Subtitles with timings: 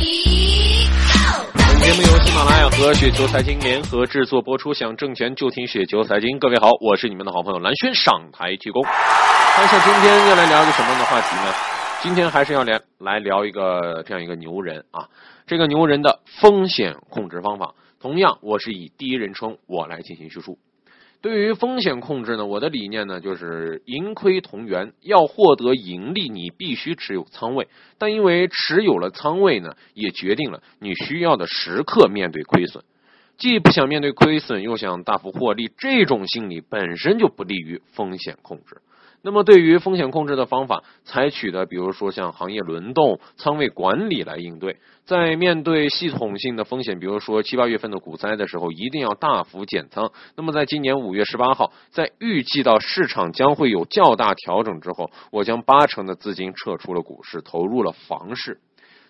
[0.00, 6.38] 本节目由喜马拉雅和雪球财经联合制作播出，想挣钱就听雪球财经。
[6.38, 8.82] 各位好，我是你们的好朋友蓝轩，上台鞠躬。
[8.82, 11.52] 看一下今天要来聊一个什么样的话题呢？
[12.02, 15.06] 今天还是要来来聊一个这样一个牛人啊，
[15.46, 17.74] 这个牛人的风险控制方法。
[18.00, 20.58] 同样，我是以第一人称我来进行叙述。
[21.22, 24.92] 对于风险控制呢，我的理念呢就是盈亏同源。
[25.02, 27.68] 要获得盈利，你必须持有仓位，
[27.98, 32.82] 但因为持有了仓位呢，也决定了你需要的时刻面对亏损。
[33.40, 38.82] 既不想面对亏损，又想大幅获利，这种心理本身就不利于风险控制。
[39.22, 44.76] 那么，对于风险控制的方法，采取的比如说像行业轮动、仓位管理来应对。
[45.04, 50.12] 在面对系统性的风险，比如说七八月份的股灾的时候，一定要大幅减仓。
[50.36, 58.58] 那么，在今年五月十八号，在预计到市场将会有较大调整之后，我将八成的资金撤出了股市，投入了房市。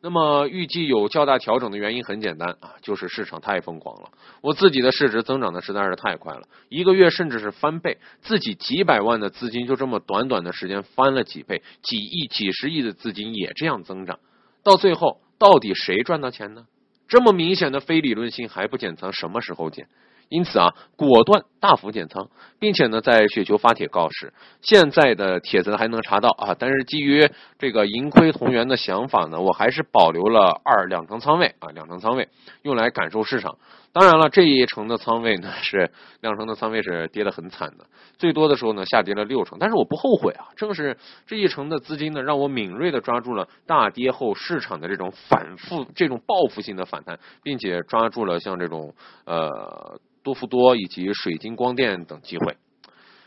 [0.00, 4.10] 那么预计有较大调整的原因很简单啊，就是市场太疯狂了。
[4.40, 14.18] 我自己的市值增长的实在是太快了，一个月甚至是翻倍，自己几百万的资金就这么短短的时间翻了几倍，几亿、几十亿的资金也这样增长，
[14.62, 16.66] 到最后到底谁赚到钱呢？
[17.08, 19.88] 这么明显的非理论性还不减仓，什么时候减？
[20.28, 26.54] 因此啊，果断大幅减仓，并且呢，在雪球发帖告示，现在的帖子还能查到啊。
[26.58, 32.28] 但是基于这个盈亏同源的想法呢，我还是保留了二两成仓位啊，两成仓位
[32.62, 33.56] 用来感受市场。
[33.92, 35.90] 当然了，这一成的仓位呢是
[36.20, 37.86] 两成的仓位是跌得很惨的，
[38.18, 40.48] 最多的时候呢下跌了六成，但是我不后悔啊。
[40.54, 49.98] 正是这一成的资金呢，让我敏锐的抓住了大跌后市场的这种反复、这种报复性的反弹，并且抓住了像这种呃。
[50.26, 52.56] 多福多以及水晶光电等机会，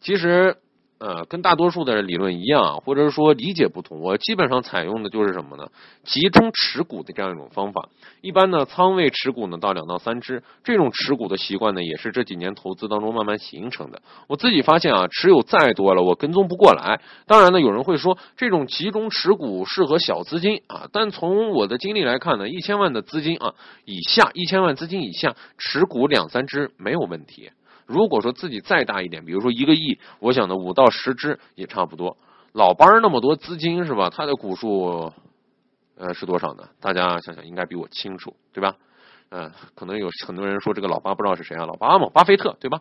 [0.00, 0.56] 其实
[1.00, 5.66] 呃跟大多数的理论一样，或者说理解不同，我基本上采用的就是什么呢？
[6.04, 7.88] 集中持股的这样一种方法。
[8.20, 14.02] 一般呢，仓位持股呢到两到三只，这种持股的习惯呢，也是这几年投资当中慢慢形成的。
[14.28, 17.00] 我自己发现啊，持有再多了，我跟踪不过来。
[17.26, 23.54] 当然呢，有人会说这种集中持股适合小资金啊，但从我的经历来看呢，一千万的资金啊
[23.86, 27.50] 以下，一千万资金以下持股两三只没有问题。
[27.90, 32.16] 如果说自己再大一点，比如说一个亿，我想呢五到十只也差不多。
[32.52, 34.08] 老班那么多资金是吧？
[34.08, 35.12] 他的股数。
[36.02, 36.66] 呃，是多少呢？
[36.80, 38.74] 大家想想，应该比我清楚，对吧？
[39.32, 41.64] 嗯，可能有很多人说这个老八不知道是谁啊？
[41.64, 42.80] 老八嘛，巴菲特，对吧？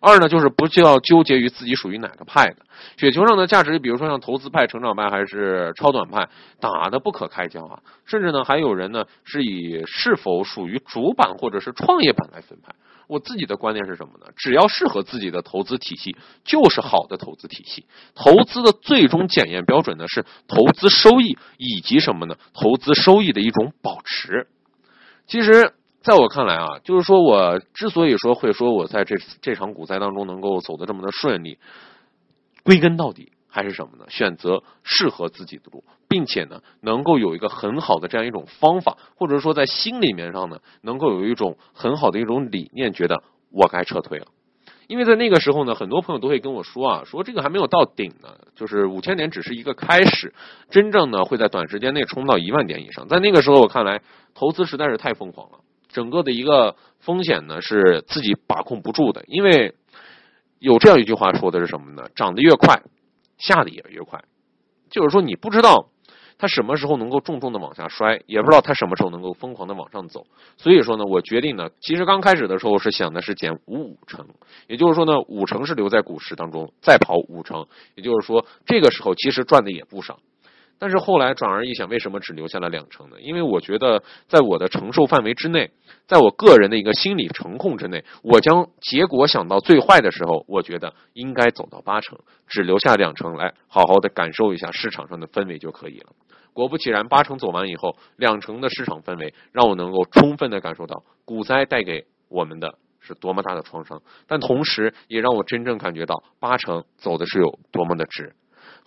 [0.00, 2.56] 二呢，就是不需要纠结于自己属于哪个派的。
[2.96, 6.26] 雪球上的价值，比如说像投资派、成长派还是超短派，
[6.58, 7.80] 打的不可开交啊。
[8.06, 12.74] 甚至呢，还有人呢是以是否属于主板或者是创业板来分派。
[13.06, 14.32] 我自己的观念是什么呢？
[14.36, 17.84] 只要适合自己的投资体系，就是好的投资体系。
[18.14, 22.36] 投资的最终检验标准呢是投资收益以及什么呢？
[22.54, 24.46] 投资收益的一种保持。
[25.26, 31.58] 其实，在我看来啊，就是说我之所以说会说我在这这场股灾当中能够走得这么的顺利，
[32.62, 33.32] 归根到底。
[33.52, 34.04] 还是什么呢？
[34.08, 44.28] 选择适合自己的路，并且呢，能够有一个很好的这样一种方法，或者说在心里面上呢，能够有一种很好的一种理念，觉得我该撤退了。
[44.86, 50.32] 因为在那个时候呢，很多朋友都会跟我说啊，说这个还没有到顶呢，就是五千点只是一个开始，
[50.70, 53.08] 真正呢会在短时间内冲到一万点以上。
[53.08, 54.00] 在那个时候，我看来
[54.32, 55.58] 投资实在是太疯狂了，
[55.92, 59.22] 整个的一个风险呢是自己把控不住的。
[59.26, 59.74] 因为
[60.58, 62.08] 有这样一句话说的是什么呢？
[62.14, 62.82] 涨得越快。
[63.42, 64.22] 下的也越快，
[64.90, 65.88] 就是说你不知道
[66.36, 70.26] 它什么时候能够重重的往下摔，也不知道它什么时候能够疯狂的往上走。
[70.58, 74.28] 所以说呢，我决定呢，其实刚开始的时候是想的是减五五成，
[74.68, 80.20] 也就是说呢，五成是留在股市当中，再跑五成，也就是说这个时候其实赚的也不少。
[80.80, 83.16] 但是后来转而一想，为什么只留下了两成呢？
[83.20, 85.70] 因为我觉得在我的承受范围之内，
[86.06, 96.06] 在我个人的一个心理承控之内，我将结果想到最坏的时候，我觉得应该走到八成，只留下两成来好好的感受一下市场上的氛围就可以了。
[96.54, 108.34] 果不其然，八成走完以后，两成的市场氛围让我能够充分的感受到股灾带给我们的是多么大的创伤，但同时也让我真正感觉到八成走的是有多么的值。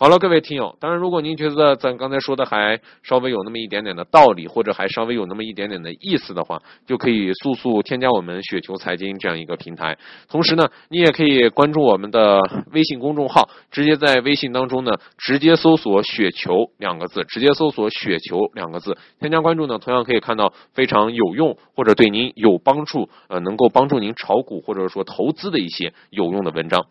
[0.03, 9.97] 好了，各位听友，当然，如果您觉得咱刚才说的还稍微有那么一点点的道理，或者还稍微有那么一点点的意思的话，就可以速速添加我们雪球财经这样一个平台。
[10.29, 12.38] 同时呢，你也可以关注我们的
[12.73, 26.88] 微信公众号，直接在微信当中呢，直接搜索“雪球”两个字，直接搜索“雪球”两个字，添加关注呢，同样可以看到非常有用或者对您有帮助，呃，能够帮助您炒股或者说投资的一些有用的文章。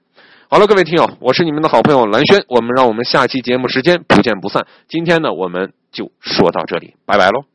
[0.48, 4.66] 好了，各位听友，我是你们的好朋友蓝轩，我们让我们下期节目时间不见不散。
[4.86, 7.51] 今天呢，我们就说到这里，拜拜喽。